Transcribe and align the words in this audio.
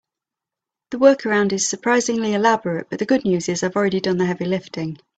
The 0.89 0.97
workaround 0.97 1.53
is 1.53 1.69
surprisingly 1.69 2.33
elaborate, 2.33 2.89
but 2.89 2.97
the 2.97 3.05
good 3.05 3.23
news 3.23 3.47
is 3.49 3.61
I've 3.61 3.75
already 3.75 3.99
done 3.99 4.17
the 4.17 4.25
heavy 4.25 4.45
lifting. 4.45 4.97